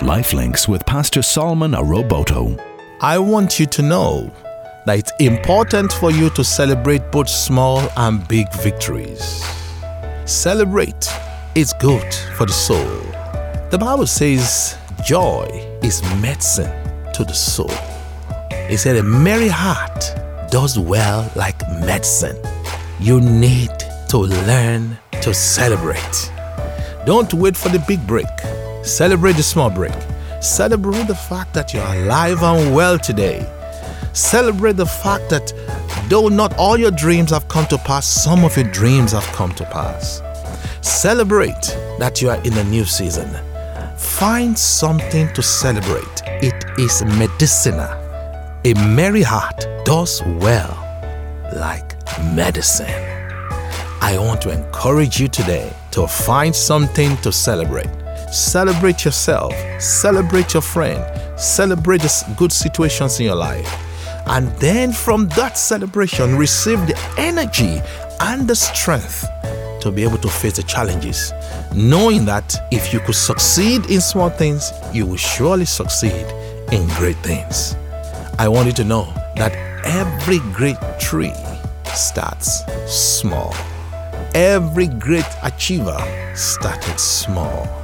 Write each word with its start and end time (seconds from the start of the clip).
Lifelinks 0.00 0.66
with 0.66 0.86
Pastor 0.86 1.20
Solomon 1.20 1.72
Aroboto. 1.72 2.58
I 3.02 3.18
want 3.18 3.60
you 3.60 3.66
to 3.66 3.82
know 3.82 4.32
that 4.86 4.98
it's 4.98 5.12
important 5.20 5.92
for 5.92 6.10
you 6.10 6.30
to 6.30 6.42
celebrate 6.42 7.10
both 7.10 7.28
small 7.28 7.86
and 7.98 8.26
big 8.26 8.50
victories. 8.62 9.44
Celebrate 10.24 11.06
is 11.54 11.74
good 11.80 12.14
for 12.34 12.46
the 12.46 12.52
soul. 12.52 13.02
The 13.70 13.76
Bible 13.78 14.06
says 14.06 14.78
joy 15.04 15.46
is 15.82 16.02
medicine 16.22 16.72
to 17.12 17.22
the 17.22 17.34
soul. 17.34 17.70
It 18.50 18.78
said 18.78 18.96
a 18.96 19.02
merry 19.02 19.48
heart 19.48 20.14
does 20.50 20.78
well 20.78 21.30
like 21.36 21.60
medicine. 21.80 22.38
You 23.00 23.20
need 23.20 23.70
to 24.08 24.16
learn 24.18 24.96
to 25.20 25.34
celebrate. 25.34 26.32
Don't 27.04 27.34
wait 27.34 27.54
for 27.54 27.68
the 27.68 27.84
big 27.86 28.06
break. 28.06 28.26
Celebrate 28.82 29.36
the 29.36 29.42
small 29.42 29.70
break. 29.70 29.92
Celebrate 30.40 31.06
the 31.06 31.14
fact 31.14 31.52
that 31.54 31.74
you're 31.74 31.84
alive 31.84 32.42
and 32.42 32.74
well 32.74 32.98
today. 32.98 33.46
Celebrate 34.12 34.76
the 34.76 34.86
fact 34.86 35.28
that 35.30 35.52
though 36.08 36.28
not 36.28 36.56
all 36.56 36.78
your 36.78 36.90
dreams 36.90 37.30
have 37.30 37.46
come 37.48 37.66
to 37.66 37.78
pass, 37.78 38.06
some 38.06 38.44
of 38.44 38.56
your 38.56 38.70
dreams 38.70 39.12
have 39.12 39.26
come 39.26 39.54
to 39.54 39.64
pass. 39.66 40.22
Celebrate 40.80 41.76
that 41.98 42.22
you 42.22 42.30
are 42.30 42.42
in 42.42 42.56
a 42.56 42.64
new 42.64 42.84
season. 42.84 43.28
Find 43.96 44.58
something 44.58 45.32
to 45.34 45.42
celebrate. 45.42 46.22
It 46.42 46.64
is 46.78 47.04
medicinal. 47.04 47.90
A 48.64 48.74
merry 48.74 49.22
heart 49.22 49.66
does 49.84 50.22
well 50.24 50.76
like 51.54 51.96
medicine. 52.34 52.86
I 54.00 54.16
want 54.18 54.40
to 54.42 54.50
encourage 54.50 55.20
you 55.20 55.28
today 55.28 55.70
to 55.90 56.06
find 56.06 56.56
something 56.56 57.16
to 57.18 57.30
celebrate. 57.30 57.90
Celebrate 58.30 59.04
yourself, 59.04 59.52
celebrate 59.80 60.54
your 60.54 60.62
friend, 60.62 61.02
celebrate 61.38 62.00
the 62.00 62.34
good 62.36 62.52
situations 62.52 63.18
in 63.18 63.26
your 63.26 63.34
life. 63.34 63.68
And 64.26 64.48
then 64.60 64.92
from 64.92 65.26
that 65.30 65.58
celebration, 65.58 66.36
receive 66.36 66.78
the 66.86 66.96
energy 67.18 67.80
and 68.20 68.46
the 68.46 68.54
strength 68.54 69.26
to 69.80 69.90
be 69.90 70.04
able 70.04 70.18
to 70.18 70.28
face 70.28 70.56
the 70.56 70.62
challenges, 70.62 71.32
knowing 71.74 72.24
that 72.26 72.56
if 72.70 72.92
you 72.92 73.00
could 73.00 73.16
succeed 73.16 73.90
in 73.90 74.00
small 74.00 74.30
things, 74.30 74.72
you 74.92 75.06
will 75.06 75.16
surely 75.16 75.64
succeed 75.64 76.26
in 76.70 76.86
great 76.98 77.16
things. 77.24 77.74
I 78.38 78.46
want 78.48 78.66
you 78.66 78.72
to 78.74 78.84
know 78.84 79.12
that 79.36 79.52
every 79.84 80.38
great 80.52 80.76
tree 81.00 81.34
starts 81.94 82.62
small. 82.86 83.54
Every 84.34 84.86
great 84.86 85.26
achiever 85.42 85.98
started 86.36 87.00
small. 87.00 87.79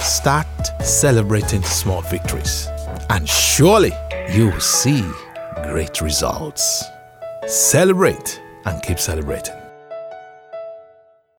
Start 0.00 0.46
celebrating 0.82 1.62
small 1.62 2.00
victories, 2.00 2.68
and 3.10 3.28
surely 3.28 3.92
you 4.32 4.46
will 4.46 4.60
see 4.60 5.04
great 5.62 6.00
results. 6.00 6.82
Celebrate 7.46 8.40
and 8.64 8.82
keep 8.82 8.98
celebrating. 8.98 9.59